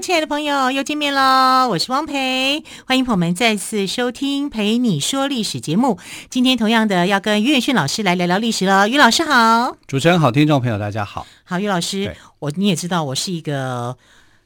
[0.00, 5.98] 亲爱的朋友，又见面喽，我是汪培，欢迎朋友们再次收听《陪你说历史》节目。
[6.30, 8.88] 今天同样的要跟于远逊老师来聊聊历史了。
[8.88, 11.26] 于老师好，主持人好，听众朋友大家好。
[11.44, 13.96] 好，于老师，我你也知道，我是一个。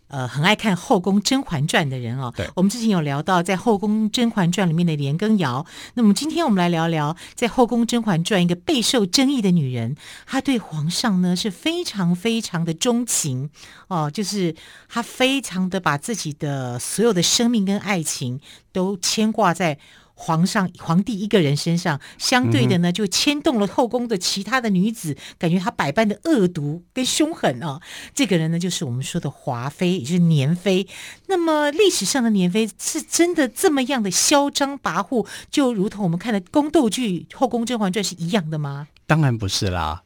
[0.09, 2.33] 呃，很爱看《后宫甄嬛传》的人哦。
[2.37, 5.67] 对，我们之前有聊到在《后宫甄嬛传》里面的年羹尧。
[5.95, 13.51] 那么今天我们来聊聊在《后宫甄嬛传》一个备受争议的女人，她对皇上呢是非常非常的钟情
[13.89, 14.55] 哦，就是
[14.89, 18.41] 她非常的把自己的所有的生命跟爱情
[18.73, 19.79] 都牵挂在。
[20.19, 27.81] 皇上、皇帝一个人身上，相对的呢，就牵动了后宫的其他的女子，嗯、感觉她百般的恶毒跟凶狠啊。
[28.15, 30.89] 这个人呢，就是我们说的华妃，也就是年妃。
[31.27, 38.89] 那么历史上的年妃是真的这么样的嚣张跋扈，就如同我们看的宫斗剧《后宫甄嬛传》是一样的吗？
[39.07, 40.03] 当然不是啦。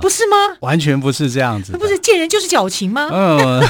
[0.00, 0.36] 不是吗？
[0.60, 1.76] 完全不是这样子。
[1.76, 3.08] 不是见人就是矫情吗？
[3.12, 3.62] 嗯，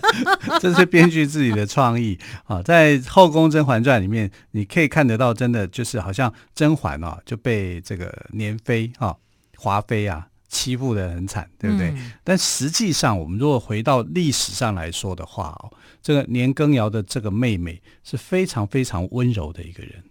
[0.60, 2.62] 这是编剧自己的创意啊。
[2.62, 9.14] 在《后宫甄嬛传》里面，你可以看得到，真的就是好像甄嬛啊就被这个年妃啊、
[9.56, 11.88] 华妃啊欺负的很惨，对不对？
[11.88, 15.70] 嗯、但实际上，我们如果回到历史上来说的话哦，
[16.02, 20.02] 这个年羹尧的这个妹妹是非常非常温柔的一个人。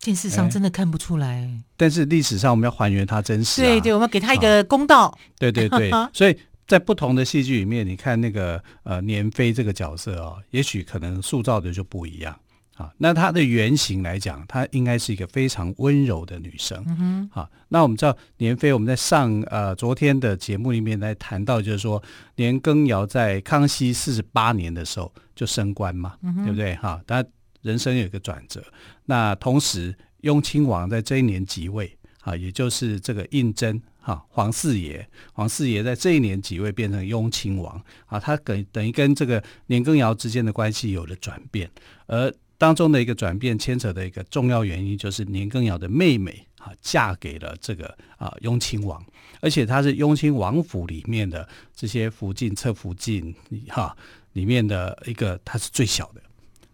[0.00, 3.64] 电视上真的看不出来，但是历史上我们要还原它真实、啊。
[3.64, 5.06] 对对，我们要给他一个公道。
[5.06, 6.38] 哦、对对对， 所以
[6.68, 12.38] 在不同的戏剧里面，你看那个呃年妃这个角色哦，也许可能塑造的就不一样
[12.76, 12.92] 啊。
[12.98, 16.80] 那她的原型来讲，她应该是一个非常温柔的女生。
[16.86, 17.30] 嗯哼。
[17.32, 22.00] 好，那我们知道年妃，我们在上呃昨天的节目里面来谈到，就是说
[22.36, 26.76] 年羹尧在康熙四十八年的时候就升官嘛，嗯、对不对？
[26.76, 27.24] 哈，他。
[27.62, 28.64] 人生有一个转折，
[29.06, 41.70] 那同时雍亲王在这一年即位啊，也就是这个胤禛哈皇四爷，皇四爷在这一年即位变成雍亲王啊，他等等于跟这个年羹尧之间的关系有了转变，
[42.06, 49.04] 而当中的一个转变牵扯的一个重要原因就是年羹尧的妹妹啊嫁给了这个啊雍亲王，
[49.40, 53.34] 而且他是雍亲王府里面的这些福晋、侧福晋
[53.68, 53.96] 哈
[54.32, 56.20] 里面的一个，他是最小的，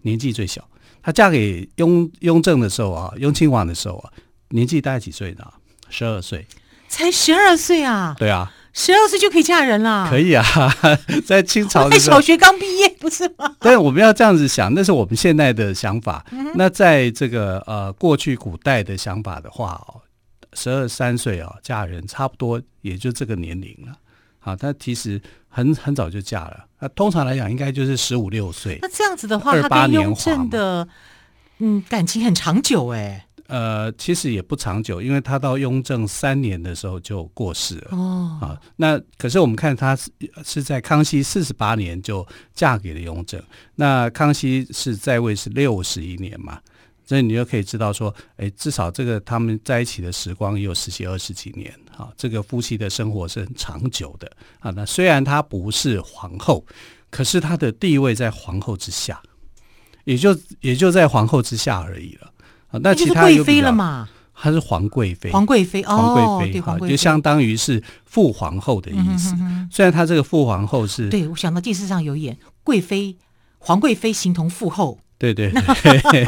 [0.03, 0.67] 年纪最小。
[1.05, 4.11] 她嫁给雍雍正的时候啊，雍亲王的时候啊，
[4.49, 5.45] 年纪大概几岁呢？
[5.91, 6.47] 十二岁，
[6.89, 8.17] 才十二岁啊？
[8.19, 10.09] 对啊，十二岁就可以嫁人了？
[10.09, 10.43] 可以啊，
[11.27, 13.55] 在清朝在小学刚毕业不是吗？
[13.61, 16.25] 但是我们要这样子想，那是我们现在的想法。
[16.33, 20.01] 嗯、那在这个呃过去古代的想法的话哦，
[20.55, 23.93] 十二三岁哦嫁人，差不多也就这个年龄了。
[24.41, 26.65] 啊，她其实很很早就嫁了。
[26.85, 28.79] 那通常来讲，应该就是十五六岁。
[28.83, 30.87] 那这样子的话，他跟雍正的
[31.57, 33.27] 嗯感情很长久哎。
[33.47, 37.89] 呃，其实也不长久，因为他到雍正三年的时候就过世了。
[37.93, 38.39] 哦。
[38.43, 40.11] 啊，那可是我们看他是
[40.45, 43.43] 是在康熙四十八年就嫁给了雍正。
[43.75, 46.59] 那康熙是在位是六十一年嘛。
[47.07, 54.71] 所以你就可以知道说，哎，至少这个他们在一起的时光也有十几二十几年啊，这个夫妻的生活是很长久的啊。
[54.71, 56.65] 那虽然她不是皇后，
[57.11, 59.21] 可是她的地位在皇后之下，
[60.05, 62.33] 也就也就在皇后之下而已了
[62.69, 62.81] 啊。
[62.83, 64.09] 那其他贵妃了嘛？
[64.33, 69.35] 她是皇贵妃，皇贵妃，皇贵妃，哈，就相当于是副皇后的意思。
[69.35, 73.17] 嗯、哼哼虽然她这个副皇后是，对，我想到电视上有演贵妃，
[73.59, 74.99] 皇贵妃形同父后。
[75.19, 75.51] 对对
[76.11, 76.25] 对，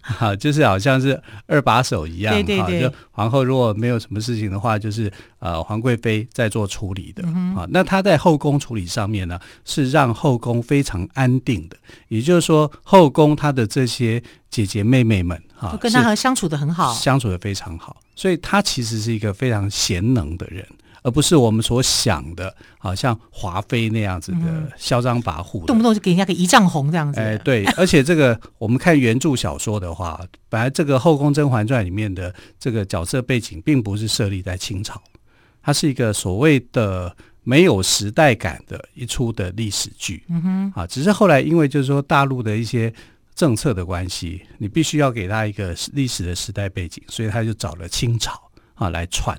[0.00, 7.26] 好， 就是好像是二把手一样，对对对，就皇后如果没有什么事情的话，就是呃皇贵妃在做处理的
[7.56, 7.66] 啊。
[7.70, 11.76] 那她在后宫处理上面呢，是让后宫非常安定的，
[12.08, 20.66] 也就是说后宫她的这些姐姐妹妹们哈，跟她相处的很好，相处的非常好，所以她其实是一个非常贤能的人。
[21.02, 27.20] 而不是我们所想的，好像华妃那样子的嚣张跋扈，动不动就给人家个一丈红这样子。
[27.20, 35.00] 哎，对，而且这个我们看原著小说的话，本来这个《后宫甄嬛传》里面的这个角色背景并不是设立在清朝，
[35.62, 40.24] 它是一个所谓的没有时代感的一出的历史剧。
[40.28, 42.92] 嗯哼，啊，只是后来因为就是说大陆的一些
[43.34, 48.40] 政策的关系，你必须要给他一个历史的时代背景，所以他就找了清朝
[48.74, 49.36] 啊来串。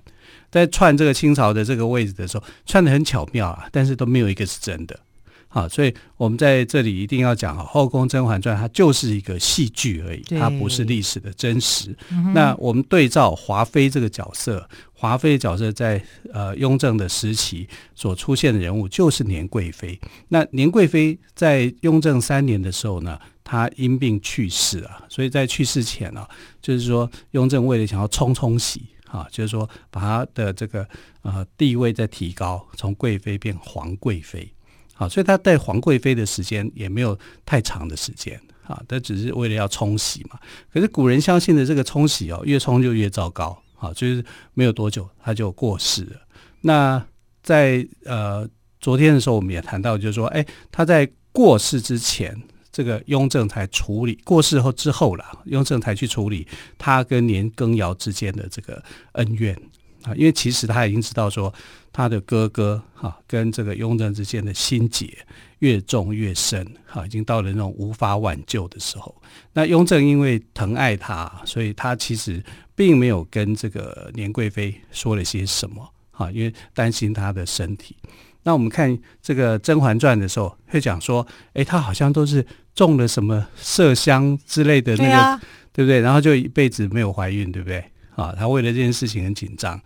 [0.53, 5.00] 在串这个清朝的这个位置的时候，串的很巧妙啊，但是都没有一个是真的
[5.47, 11.95] 好，所以我们在这里一定要讲《后宫甄嬛传》，它就是一个戏剧而已，它不是历史的真实。
[12.11, 20.00] 嗯、那我们对照华妃这个角色，华妃的角色在呃雍正的时期所出现的人物就是年贵妃。
[20.29, 26.29] 那年贵妃在雍正三年的时候呢，她因病去世啊，所以在去世前呢、啊，
[26.63, 28.81] 就是说雍正为了想要冲冲喜
[29.13, 30.88] 啊，就是说把她的这个
[31.21, 34.51] 呃地位再提高，从贵妃变皇贵妃。
[34.95, 40.39] 好，所以他带皇贵妃的时间也没有太长的时间啊，他只是为了要冲喜嘛。
[40.71, 44.24] 可是古人相信的这个冲喜哦，越冲就越糟糕啊，就是
[44.54, 46.21] 没有多久他就过世了。
[46.62, 47.04] 那
[47.42, 48.48] 在呃
[48.80, 52.39] 昨天的时候，我们也谈到，就是说，哎，他在过世之前，
[52.73, 56.45] 这个雍正才处理；过世后之后了，雍正才去处理
[56.77, 58.83] 他跟年羹尧之间的这个
[59.13, 59.55] 恩怨
[60.01, 61.53] 啊，因为其实他已经知道说。
[61.95, 65.15] 他的哥哥哈跟这个雍正之间的心结
[65.59, 69.15] 越重越深哈，已经到了那种无法挽救的时候。
[69.53, 72.43] 那雍正因为疼爱他，所以他其实
[72.73, 77.95] 并没有跟这个年贵妃说了些什么哈，因为担心他的身体。
[78.43, 82.45] 那我们看这个《甄嬛传》的时候，会讲说，哎，他好像都是
[82.75, 85.41] 中了什么麝香之类的那个，对啊，
[85.71, 85.99] 对不对？
[86.01, 87.83] 然后就一辈子没有怀孕，对不对？
[88.15, 89.81] 啊，他为了这件事情很紧张，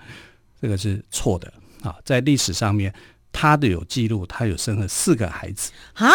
[0.62, 1.51] 这个是错的。
[1.83, 2.94] 啊，在历史上面，
[3.31, 6.12] 他的有记录，他有生了四个孩子啊。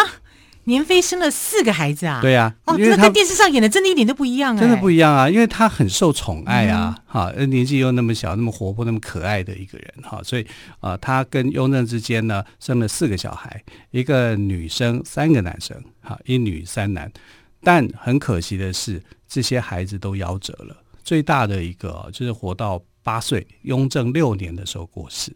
[0.65, 2.21] 年妃生了四个孩子啊？
[2.21, 10.45] 对呀、啊，哦，这个跟电视上演的真的一点都不一样啊、欸，真的不一样啊，因为他很受宠爱啊，哈、嗯，年纪又那么小，那么活泼，那么可爱的一个人哈，所以
[10.79, 13.61] 啊，他跟雍正之间呢，生了四个小孩，
[13.91, 17.11] 一个女生，三个男生，哈，一女三男，
[17.61, 25.35] 但很可惜的是，这些孩子都夭折了，最大的一个就是活到八岁，雍正六年的时候过世。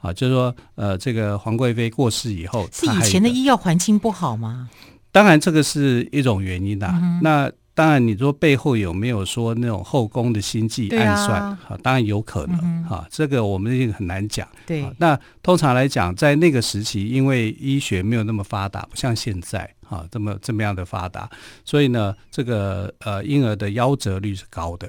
[0.00, 4.70] 啊，就是说，呃，这个皇贵妃过世以后，是以前的医药环境不好吗？
[5.10, 7.20] 当然，这个是一种原因呐、啊嗯。
[7.22, 11.42] 那当然，你说背后有没有说那种后宫的心计暗算？
[11.42, 12.58] 啊，当然有可能。
[12.84, 14.46] 哈、嗯，这个我们也很难讲。
[14.66, 21.28] 对，那通常来讲，在那个时期，因为医学没有那么发达，不像现在啊这么这么样的发达，
[21.64, 24.88] 所以呢，这个呃婴儿的夭折率是高的。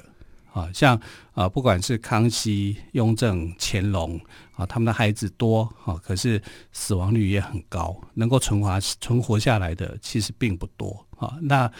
[0.52, 1.00] 啊，像
[1.32, 4.20] 啊，不管是康熙、雍正、乾隆
[4.54, 6.42] 啊，他们的孩子多啊，可是
[6.72, 11.36] 死亡率也很高，能够存活存活下来的其实并不多啊。
[11.42, 11.70] 那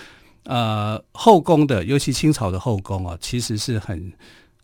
[0.45, 4.11] 呃，后宫的，尤其清朝的后宫啊，其实是很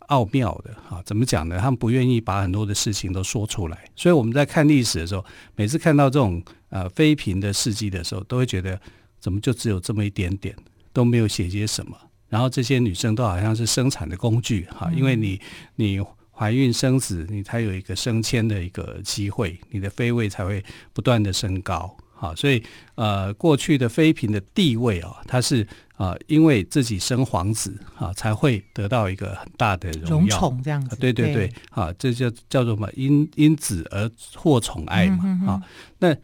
[0.08, 1.02] 奥妙的啊。
[1.04, 1.58] 怎么讲呢？
[1.58, 5.24] 他们不愿意把很多的事情都说出来，所以我们在看历史的时候，
[5.54, 8.80] 每次看到这种呃妃嫔的事迹的时候，都会觉得
[9.20, 10.56] 怎么就只有这么一点点，
[10.92, 11.96] 都没有写些什么。
[12.28, 15.40] 然后这些女生都好像是生产的工具哈，因为你
[15.76, 16.00] 你
[16.32, 20.62] 怀孕生子，你才有一个升迁的一个机会，你的妃位才会
[20.92, 22.34] 不断的升高哈。
[22.34, 22.62] 所以
[22.96, 25.62] 呃，过去的妃嫔的地位啊，她是
[25.94, 30.96] 啊、呃，因为自己生皇子啊，才会得到一个很大的荣耀，荣宠这样子。
[30.96, 32.90] 对对对，啊，这叫叫做什么？
[32.94, 35.62] 因因子而获宠爱嘛啊、嗯。
[36.00, 36.16] 那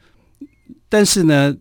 [0.89, 1.57] 但是呢，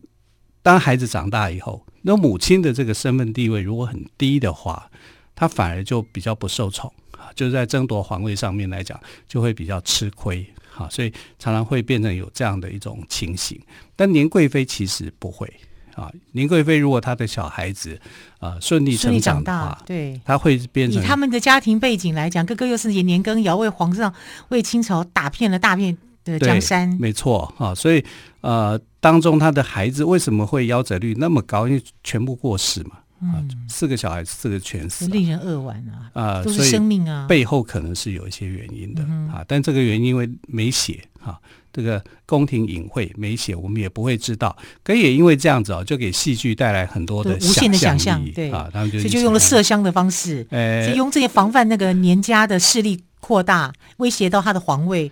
[0.62, 1.86] 当孩子长大以后。
[2.02, 4.90] 那母亲的这个身份地位如果很低的话，
[5.36, 13.60] 她反而就比较不受宠啊，就是在争夺皇位上面来讲，就会比较吃亏啊，所以常常会变成有这样的一种情形。
[13.96, 15.52] 但年贵妃其实不会
[15.96, 18.00] 啊，年贵妃如果她的小孩子
[18.40, 24.14] 啊顺利成长的话，对，她会变成以他们的家庭背景来讲，哥哥又是年年羹尧为皇上
[24.50, 28.04] 为清朝打遍了大片的江山，没错啊，所以
[28.42, 28.80] 呃。
[29.04, 31.68] 当中他的孩子为什么会夭折率那么高？
[31.68, 36.06] 因为全部过世嘛，啊、嗯，四个小孩四个全死，令人扼腕啊！
[36.14, 39.44] 啊、呃，都是生命啊，背后可能是有一些原因的、嗯、啊。
[39.48, 41.40] 但这个原因因为没写啊，
[41.74, 44.56] 这个宫廷隐晦没写，我们也不会知道。
[44.84, 55.12] 可也因为这样子啊，就给戏剧带来很多的无限的想象，对啊，他们就所以就用了麝香的方式，呃，用这些防范那个年家的势力扩大，威胁到他的皇位。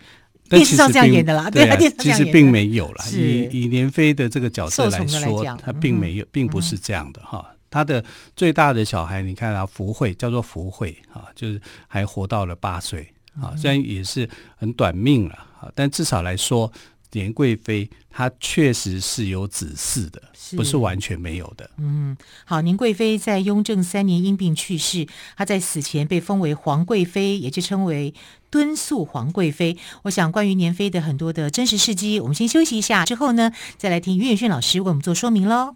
[0.50, 3.06] 电视上这样演的啦，对啊，其实并没有啦。
[3.14, 7.46] 以以年飞的这个角色来说，他并没有，并不是这样的哈。
[7.70, 8.04] 他的
[8.36, 13.08] 最大的小孩，你看啊，福慧叫做福慧啊，就是还活到了八岁
[13.40, 14.28] 啊，虽然也是
[14.58, 16.72] 很短命了啊，但至少来说。
[17.12, 20.22] 年贵妃她确实是有子嗣的，
[20.56, 21.70] 不是完全没有的。
[21.78, 28.14] 嗯，好，年贵妃在雍正三年因病去世，她在死前被封为皇贵妃，也就称为
[28.50, 29.78] 敦肃皇贵妃。
[30.04, 35.76] 我想关于年妃的很多的真实事迹，我们先休息一下，之后呢，再来听于远炫老师为我们做说明喽。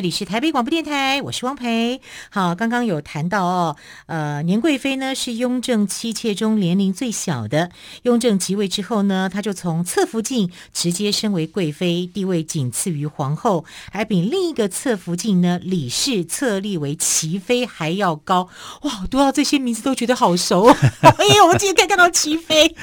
[0.00, 2.00] 这里是台北广播电台，我是汪培。
[2.30, 3.76] 好，刚刚有谈到哦，
[4.06, 7.68] 呃，年贵妃呢是雍正妻妾中年龄最小的。
[8.04, 18.48] 雍正即位之后呢，她就从侧福晋直接升为贵妃，地位仅次于皇后，还比另一个侧福晋呢李氏册立为齐妃还要高。
[18.80, 20.64] 哇，读到这些名字都觉得好熟。
[21.02, 22.74] 哎呀，我们今天可以看到齐妃，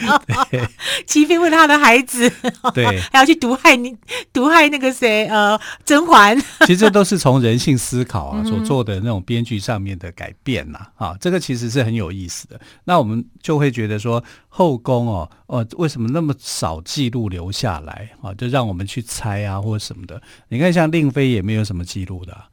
[1.07, 2.31] 齐妃为了他的孩子，
[2.75, 3.97] 对， 还要去毒害你，
[4.31, 6.39] 毒害那个谁，呃，甄嬛。
[6.67, 7.06] 其实都。
[7.07, 12.59] 是从人性思考啊所做的那种编剧上面的改变呐啊，这个其实是很有意思的。
[12.83, 18.33] 那我们就会觉得说后宫哦哦，为什么那么少记录留下来啊？
[18.33, 20.21] 就让我们去猜啊或者什么的。
[20.49, 22.33] 你看像令妃也没有什么记录的。
[22.33, 22.49] 啊，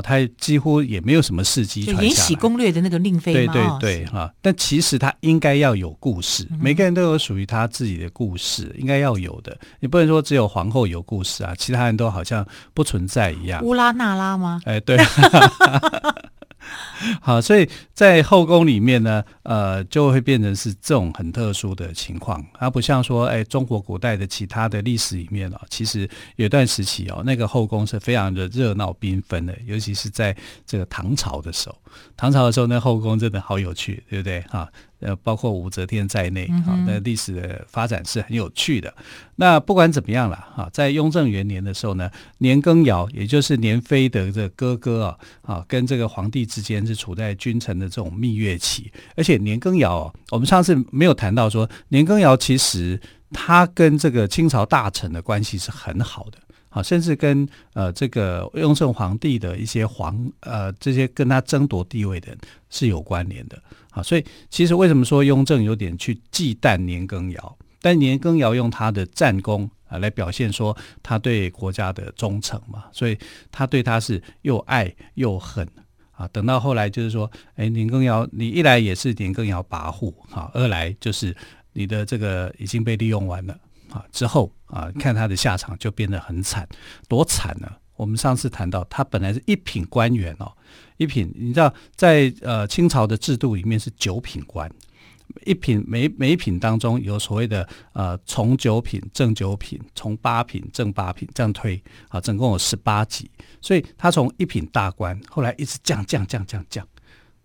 [0.00, 2.08] 他几乎也没有什么事迹传下来。
[2.08, 4.30] 《延禧攻略》的那个令妃，对对对，哈、哦。
[4.40, 9.58] 但其实他应该要有故事，嗯、每个人都有属于他自己的故事，应该要有的。
[9.80, 13.62] 你不能说只有皇后有故事啊，其他人都好像不存在一样。
[13.62, 14.62] 乌拉那拉吗？
[14.64, 14.96] 哎，对。
[17.20, 22.44] 好，所以在后宫里面呢，呃，就会变成是这种很特殊的情况。
[22.54, 31.76] 它不像说，哎，中国古代的其他的历史里面哦，其实有段时期哦，那个后宫是非常的热闹缤纷的，尤其是在这个唐朝的时候。
[32.16, 34.40] 唐朝的时候，那后宫真的好有趣，对不对？
[34.42, 34.68] 哈。
[35.02, 38.88] 呃，包括武则天在内，啊，那历史的发展是很有趣的。
[38.96, 39.04] 嗯、
[39.36, 48.90] 那不管怎么样了，哈，在雍正元年的时候呢，年羹尧，也就是年妃的这哥哥啊，啊，跟这个皇帝之间是处在君臣的这种蜜月期。
[49.16, 53.00] 而且年羹尧，我们上次没有谈到说，年羹尧其实
[53.32, 62.38] 他跟这个清朝大臣的关系是很好的，啊，甚至跟呃这个雍正皇帝的一些皇呃这些跟他争夺地位的人
[62.70, 63.60] 是有关联的。
[63.92, 67.58] 啊，所以其实为什么说雍正有点去忌惮年羹尧？
[67.80, 73.18] 但年羹尧用他的战功啊来表现说他对国家的忠诚嘛，所以
[73.50, 75.68] 他对他是又爱又恨
[76.12, 76.28] 啊。
[76.28, 81.36] 等到后来就是说，哎，年羹尧你一来也是年羹尧跋扈，哈，二来就是
[81.72, 83.58] 你的这个已经被利用完了
[83.90, 84.04] 啊。
[84.12, 86.66] 之后啊，看他的下场就变得很惨，
[87.08, 87.68] 多惨呢？
[87.96, 90.50] 我们上次谈到，他本来是一品官员哦。
[91.02, 94.70] 一品，你知道，在呃清朝的制度里面是九品官，
[95.44, 103.30] 一品每每一品当中有所谓的呃从九品、正九品、从八品、正八品这样推啊，总共有十八级，
[103.60, 106.86] 所以他从一品大官后来一直降降降降降，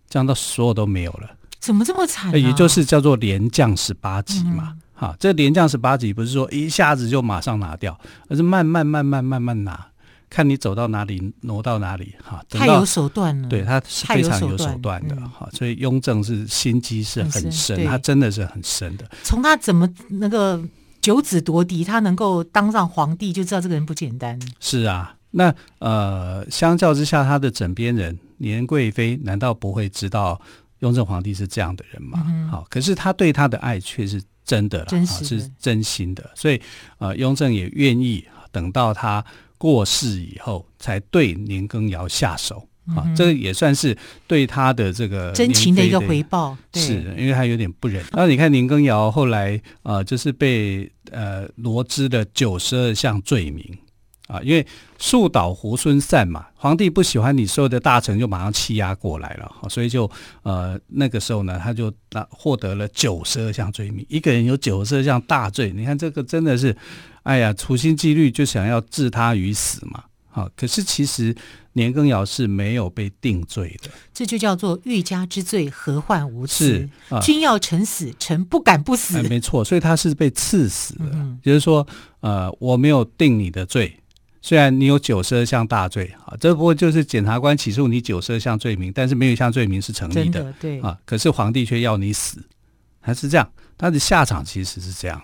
[0.08, 2.36] 降到所有都没有了，怎么这么惨啊？
[2.36, 7.98] 也就是叫做连降十八级嘛，哈、嗯，这连降十八级不是说一下子就马上拿掉，
[8.28, 9.86] 而是慢慢慢慢慢慢拿。
[10.30, 13.48] 看你走到哪里，挪到哪里，哈，太有手段了。
[13.48, 15.56] 对，他是非常有手段的，哈、嗯。
[15.56, 19.10] 所以雍正是心机是很深，他真的是很深的。
[19.22, 20.62] 从他怎么那个
[21.00, 24.38] 九子夺嫡，他能够当上皇帝，就知道这个人不简单。
[24.60, 30.38] 是啊，那呃，相较之下，他的枕边人年贵妃难道不会知道
[30.80, 32.18] 雍正皇帝是这样的人吗？
[32.50, 36.30] 好、嗯，可是他对他的爱却是真的了，真是真心的。
[36.34, 36.60] 所以
[36.98, 39.24] 呃，雍正也愿意等到他。
[39.58, 43.96] 过世以后，才对年羹尧下手、嗯、啊，这个也算是
[44.26, 46.56] 对他的这个真情的一个回报。
[46.72, 48.02] 是，因为他有点不忍。
[48.12, 53.78] 那你看年羹尧后来啊，就是被呃罗织的九十二项罪名
[54.28, 54.64] 啊，因为
[54.98, 60.08] 树倒猢狲散嘛，皇帝不喜欢你，所有的大臣就马上欺压过来了，所以就
[60.44, 66.76] 呃那个时候呢，他就拿获得了九十二项罪名，一个人有九十二项大罪，你看这个真的是。
[67.24, 70.04] 哎呀，处心积虑就想要置他于死嘛！
[70.30, 71.36] 好，可是其实
[71.74, 76.64] 年羹尧是没有被定罪的，这就叫做欲加之罪，何患无辞？
[76.64, 79.18] 是，啊、君要臣死，臣不敢不死。
[79.18, 81.04] 哎、没错，所以他是被赐死的。
[81.12, 81.86] 嗯、就是说，
[82.20, 83.94] 呃，我没有定你的罪，
[84.48, 90.98] 虽然你有九十二项大罪啊，这不过就是检察官起诉你九十二项罪名，但是没有一项罪名是成立的，的对啊。
[91.04, 92.42] 可是皇帝却要你死，
[92.98, 95.22] 还是这样，他的下场其实是这样。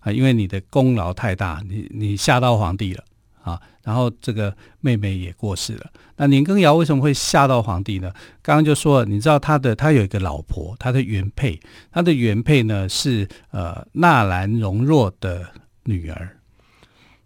[0.00, 3.04] 啊，因为你的功劳太大，你你吓到皇帝了
[3.42, 5.90] 啊，然后这个妹妹也过世了。
[6.16, 8.10] 那年羹尧为什么会吓到皇帝呢？
[8.40, 11.60] 刚刚就说了，你知道他的他有一个老婆，他的原配，
[11.90, 15.46] 他的原配呢是呃纳兰容若的
[15.84, 16.38] 女儿。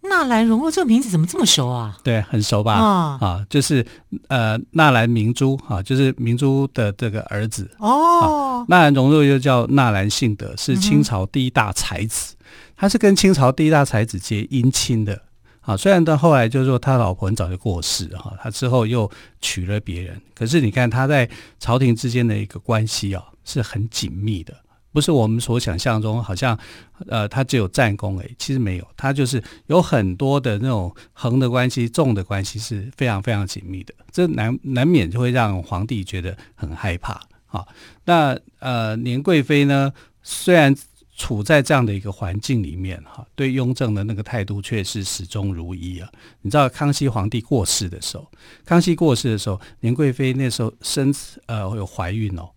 [0.08, 1.98] 纳兰容若这个名字怎么这么熟啊？
[2.02, 2.74] 对，很熟吧？
[2.74, 3.84] 啊，啊，就是
[4.28, 8.64] 呃纳兰明珠啊，就是明珠的这个儿子哦。
[8.68, 12.46] 纳兰容若又叫纳兰性德，是清朝第一大才子，嗯、
[12.76, 15.20] 他是跟清朝第一大才子结姻亲的
[15.60, 15.76] 啊。
[15.76, 19.10] 虽然到后来就是说他老婆很早就过世哈、啊，他之后又
[19.40, 21.28] 娶了别人，可是你看他在
[21.60, 24.54] 朝廷之间的一个关系啊，是很紧密的。
[24.96, 26.58] 不是我们所想象中，好像，
[27.06, 37.62] 呃，他只有战功诶，其实没有，他就是有很多的那种横的关系、纵的关系是非常非常紧密的，这难难免就会让皇帝觉得很害怕啊。
[38.06, 40.74] 那呃，年贵妃呢，虽然
[41.14, 46.08] 处在这样的一个环境里面哈，对雍正的那个态度却是始终如一啊。
[46.40, 48.26] 你知道康熙皇帝过世的时候，
[48.64, 52.48] 康熙过世的时候，年贵妃那时候生呃有怀孕哦。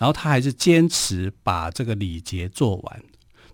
[0.00, 3.02] 然后她还是坚持把这个礼节做完。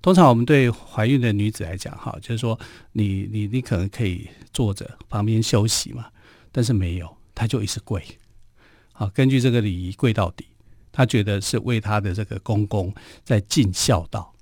[0.00, 2.56] 通常我们对怀孕的女子来讲，哈，就是说
[2.92, 6.06] 你你你可能可以坐着旁边休息嘛，
[6.52, 8.00] 但是没有，她就一直跪。
[8.92, 10.46] 好，根据这个礼仪跪到底，
[10.92, 14.32] 她觉得是为她的这个公公在尽孝道。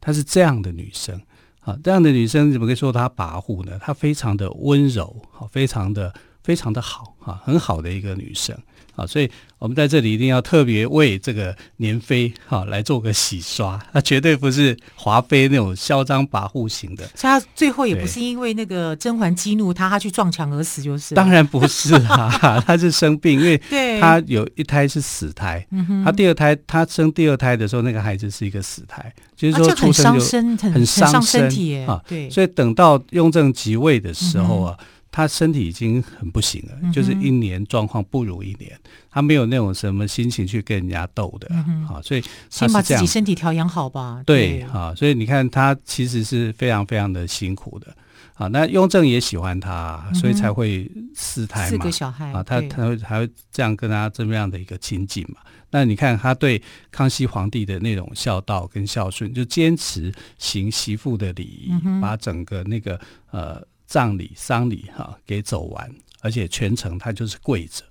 [0.00, 1.20] 她是这样的女生
[1.60, 3.78] 啊，这样的女生怎么可以说她跋扈呢？
[3.82, 6.14] 她非常的温柔，好，非常的
[6.46, 8.56] 非常的好啊，很好的一个女生。
[8.94, 17.04] 啊，所以我们在这里一定要特别为这个年妃哈来做个洗刷，她绝对不是华妃那种嚣张跋扈型的。
[17.14, 21.14] 所以她最后也不是因为那个甄嬛激怒她，她去撞墙而死，就是。
[21.14, 23.60] 当然不是啊， 她是生病，因为
[24.00, 25.66] 她有一胎是死胎，
[26.02, 32.02] 她第二胎她生第二胎的时候，那个孩子是一个死胎，就是说出生就很伤身，很伤身体啊。
[32.08, 34.74] 对，所以等到雍正即位的时候啊。
[35.16, 38.78] 他身体已经很不行了，嗯、就是一年状况不如一年，
[39.10, 44.22] 他没有那种什么心情去跟人家斗的，嗯、啊，所以先把自己身体调养好吧。
[44.26, 47.96] 对，啊，所以你看他其实是非常非常的辛苦的，
[48.34, 55.36] 啊，那雍正也喜欢他，所以才会四胎嘛，四个小孩啊，他他会还会这样跟他这么样的一个亲近嘛。
[55.70, 63.00] 那你看他对康熙皇帝的那种孝道跟孝顺，就坚持行媳妇的礼仪，嗯、把整个那个
[63.30, 63.66] 呃。
[63.96, 67.82] 葬礼、丧礼哈，给走完，而且全程他就是跪着，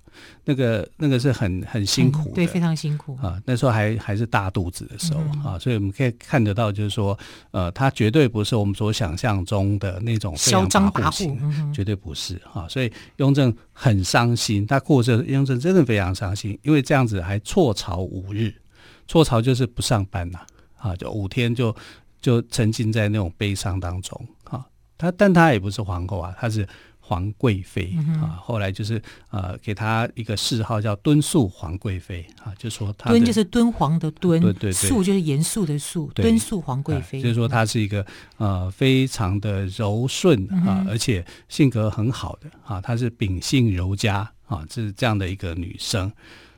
[0.44, 3.42] 那个那个是很很辛苦的，对，非常辛苦啊。
[3.44, 7.18] 那时候还还是大肚子的时候啊，嗯、所以我们可以看得到，就是说，
[7.50, 12.68] 呃，他绝对不是我们所想象中的那种嚣张跋扈，绝对不是哈。
[12.68, 18.54] 所以雍正很伤心，他过世，雍正真的非常伤心，因为这样子还辍朝五日，
[19.08, 20.38] 辍朝就是不上班呐，
[20.76, 21.74] 啊，就五天就
[22.22, 24.24] 就沉浸在那种悲伤当中。
[24.98, 26.66] 她，但她也不是皇后啊，她是
[27.00, 28.38] 皇贵妃、嗯、啊。
[28.42, 37.20] 后来就是呃，给她一个谥号叫敦肃皇贵妃啊，就说她敦就是敦煌的敦，对对对，肃就是严肃的肃，敦肃皇贵妃。
[37.20, 38.04] 就是说她是一个
[38.38, 46.10] 呃非常的柔顺啊，而且性格很好的啊，她是秉性柔佳啊，是这样的一个女生，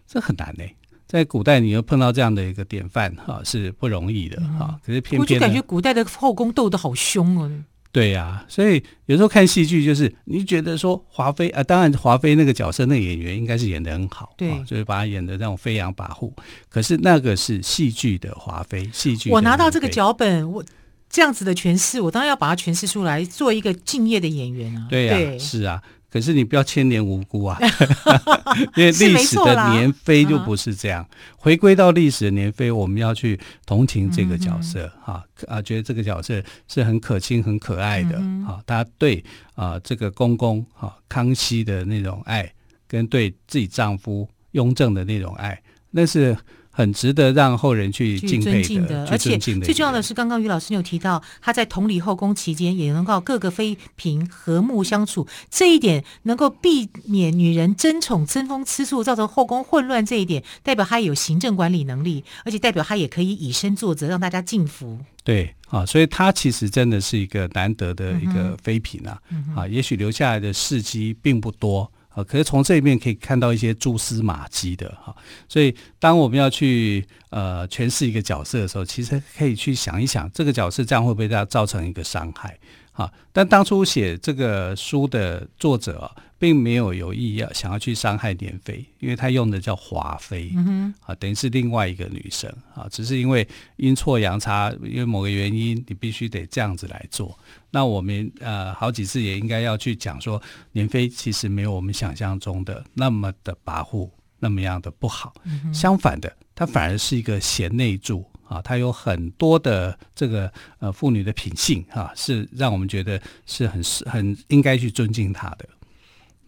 [0.06, 0.74] 这很难呢、欸。
[1.06, 4.78] 在古代，你又碰到这样的一个典范哈，是不容易的啊。
[4.84, 7.50] 可是偏偏我就感觉古代的后宫斗得好凶哦。
[7.90, 16.30] 对呀、啊，所以有时候看戏剧，就是你觉得说华妃啊，当然华妃那个角色，那个演员应该是演的很好，对、啊，就是把她演的那种飞扬跋扈。
[16.68, 19.30] 可是那个是戏剧的华妃，戏剧。
[19.30, 20.64] 我拿到这个脚本，我
[21.08, 24.86] 这样子的诠释，我当然要把它诠释出来，做一个敬业的演员啊。
[24.90, 25.82] 对呀、啊，是啊。
[26.10, 27.58] 可是你不要牵连无辜啊，
[28.76, 31.06] 因为历史的年妃就不是这样。
[31.36, 38.16] 回归到历史的年妃，我们要去同情这个角色哈啊，觉得这个角色是很可亲、很可爱的
[38.46, 38.62] 啊。
[38.66, 39.22] 他对
[39.54, 42.50] 啊这个公公哈康熙的那种爱，
[42.86, 46.36] 跟对自己丈夫雍正的那种爱，那是。
[46.78, 60.06] 很值得让后人去敬佩的，而且最重要的是，刚刚于老师有提到，他在同理后宫期间，也能够各个妃嫔和睦相处，这一点能够避免女人争宠、争风吃醋，造成后宫混乱。
[60.06, 65.00] 这一点代表他有行政管理能力，而且代表他也可以以身作则，让大家敬服。
[65.24, 71.90] 对啊，所以他其实真的是一个难得的一个妃嫔啊，嗯嗯、啊，也许留下来的事迹并不多。
[72.24, 75.14] 可是从这一面可以看到一些蛛丝马迹的哈，
[75.48, 82.58] 所以当我们要去呃诠释一个角色的时候，其实可以去想一想，这个角色这样会不会造造成一个伤害
[82.98, 83.12] 啊。
[83.32, 97.38] 但当初写这个书的作者啊，并没有有意要想要去伤害年妃，因为他用的叫华妃，嗯啊，等于是另外一个女生啊，只是因为阴错阳差，因为某个原因，你必须得这样子来做。
[97.70, 100.40] 那我们呃好几次也应该要去讲说，
[100.72, 105.34] 年妃其实没有我们想象中的那么的跋扈，那么样的不好。
[105.44, 115.68] 嗯、相反的，她反而是一个贤内助啊，她有很多的这个呃妇女的品性啊，是让我们觉得是很很应该去尊敬她的。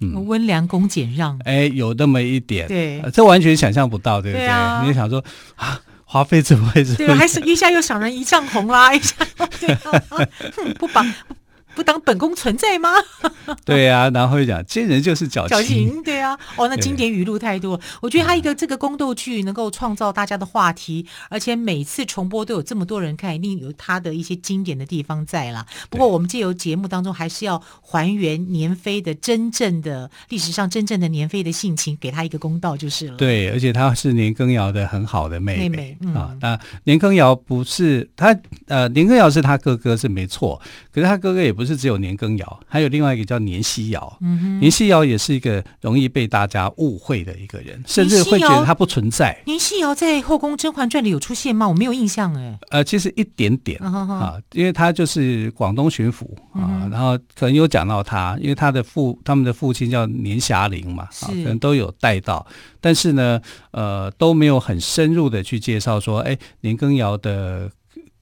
[0.00, 4.46] 嗯，温良恭俭让，哎，有那么一点，对、呃，这完全想象不到，对不对？
[4.46, 5.22] 对啊、你就想说
[5.56, 5.80] 啊。
[6.12, 6.96] 华妃怎么会是？
[6.96, 9.14] 对，还是一下又想人一丈红啦，一下
[9.60, 11.06] 对、 啊嗯、不绑。
[11.74, 12.90] 不当本宫存在吗？
[13.64, 16.38] 对呀、啊，然后会讲奸人就是矫情，矫情对啊。
[16.56, 17.80] 哦，那经典语录太多。
[18.00, 25.64] 我觉得他一个这个宫斗剧能够创造大家的话题，而且每次重播都有这么多人看，一定有他的一些经典的地方在啦。
[25.88, 33.16] 不过我们借由节目当中，还是要还原年妃的真正的历史上真正的年妃的性情，给她一个公道就是了。
[33.16, 36.36] 对，而且她是年羹尧的很好的妹妹，妹妹嗯、啊。
[36.40, 40.60] 那年羹尧不是他呃，年羹尧是他哥哥是没错，
[40.92, 41.54] 可是他哥哥也。
[41.60, 44.16] 不是只有年羹尧，还有另外一个叫年希尧。
[44.22, 49.38] 嗯哼，年希尧也是一个容易被大家误会的一个人，甚至会觉得他不存在。
[49.44, 51.68] 年希尧在《后宫甄嬛传》里有出现吗？
[51.68, 52.58] 我没有印象哎。
[52.70, 54.10] 呃，其实一点点、uh.
[54.10, 56.90] 啊，因为他就是广东巡抚啊，uh.
[56.90, 62.46] 然后可能有讲到他，因为他的父他们的父亲叫年霞龄嘛，啊，可能都有带到，
[62.80, 63.38] 但是呢，
[63.72, 67.70] 呃，都没有很深入的去介绍说，哎，年羹尧的。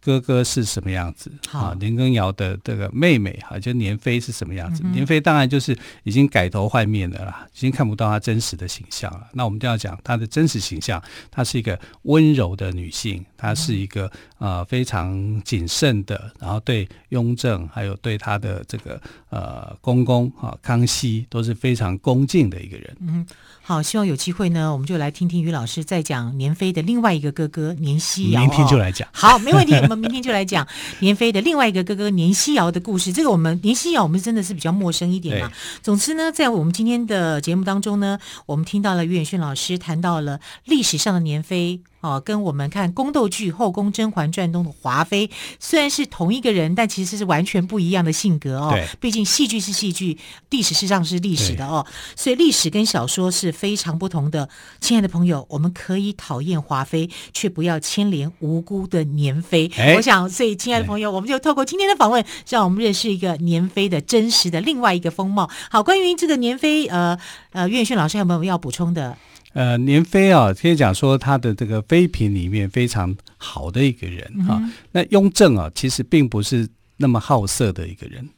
[0.01, 1.31] 哥哥是什么样子？
[1.51, 4.83] 啊，年羹尧的这个妹妹哈，就年妃是什么样子？
[4.85, 9.27] 嗯、年妃当然就是已经改头换面的啦，已经看不到她真实的形象了。
[9.33, 22.97] 那我们就要讲她的真实形象，她是一个温柔的女性，她是一个呃非常谨慎的，然后对雍正还有对她的这个呃公公啊康熙都是非常恭敬的一个人。
[23.01, 23.27] 嗯，
[23.63, 28.41] 好，希望有机会呢，我们就来听听于老师再讲年妃的另外一个哥哥年希尧。
[28.41, 29.09] 明天就来讲。
[29.13, 29.75] 好，没问题。
[29.89, 30.67] 我们明天就来讲
[31.01, 33.11] 年妃的另外一个哥哥年希尧的故事。
[33.11, 35.51] 这个我们年希尧，我们真的是比较陌生一点嘛。
[35.83, 41.81] 总之呢，在我们今天的节目当中呢，我们听到了于远逊老师谈到了历史上的年妃。
[42.01, 48.71] 哦，跟我们看宫斗剧《后宫甄嬛传》中的华妃，虽然是同一个人，但其实是完全不一样的性格哦。
[48.71, 50.17] 对，毕竟戏剧是戏剧，
[50.51, 51.85] 历史实上是历史的哦。
[52.15, 54.49] 所以历史跟小说是非常不同的。
[54.81, 59.69] 亲爱的朋友，我们可以讨厌华妃，却不要牵连无辜的年妃。
[59.77, 65.51] 哎，我想，所以亲爱的朋友，我们就透过今天的访问，让我们认识一个年妃的真实的另外一个风貌。
[65.71, 67.19] 好，关于这个年妃，呃
[67.51, 69.19] 呃，于远逊老师还有没有要补充的？
[69.55, 74.73] 呃，年妃啊，可以讲说他的这个妃嫔里面非常好的一个人啊、嗯。
[74.93, 78.29] 那雍正啊，其实并不是那么好色的一个人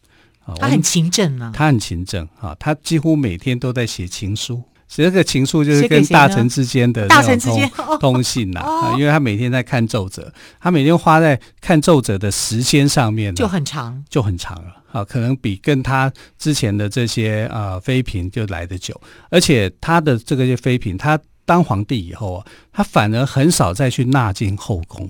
[0.44, 0.54] 啊。
[0.58, 4.62] 他很勤政啊，他很勤政啊，他几乎每天都在写情书。
[4.92, 19.00] 这个情书就是跟大臣之间的大臣之间 通信呐、啊，因为他每天在看奏折，他每天花在看奏折的时间上面就很长，就很长了啊，可能比跟他之前的这些啊妃嫔就来得久，
[19.30, 25.08] 而且他的这个些妃嫔，他当皇帝以后啊，他反而很少再去纳进后宫，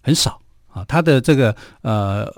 [0.00, 0.40] 很少
[0.72, 2.32] 啊，他的这个呃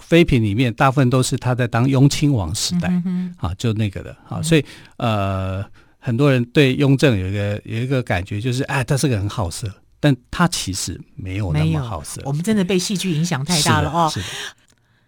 [0.00, 2.92] 妃嫔里面大部分都是他在当雍亲王时代
[3.38, 4.64] 啊，就那个的啊，所以
[4.96, 5.64] 呃。
[6.06, 12.22] 很多人对雍正有一个有一个感觉，就是哎，他是个很好色，但他其实没有那么好色。
[12.24, 14.08] 我们真的被戏剧影响太大了哦。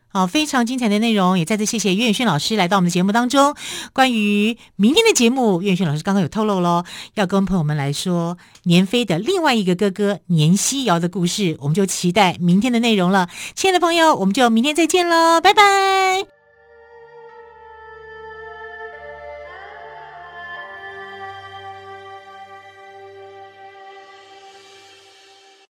[0.09, 3.55] 好，非常精彩的内容，也再次谢谢岳远逊老师来到我们的节目当中。
[3.93, 6.83] 关于明天的节目，岳远逊老师刚刚有透露喽，
[7.15, 13.29] 要跟朋友们来说年妃的另外一个哥哥年希尧的故事，我们就期待明天的内容了。
[13.55, 16.38] 亲爱的朋友，我们就明天再见喽，拜拜。